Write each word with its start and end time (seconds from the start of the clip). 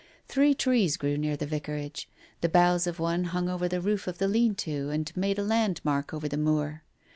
Three 0.27 0.55
trees 0.55 0.97
grew 0.97 1.15
near 1.15 1.37
the 1.37 1.45
Vicarage: 1.45 2.09
the 2.41 2.49
boughs 2.49 2.87
of 2.87 2.97
one 2.97 3.25
hung 3.25 3.47
over 3.47 3.67
the 3.67 3.79
roof 3.79 4.07
of 4.07 4.17
the 4.17 4.27
lean 4.27 4.55
to, 4.55 4.89
and 4.89 5.15
made 5.15 5.37
a 5.37 5.43
land 5.43 5.79
mark 5.83 6.11
over 6.11 6.27
the 6.27 6.37
moor. 6.37 6.81